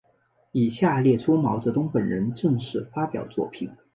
[0.51, 3.69] 以下列出毛泽东本人正式发表作品。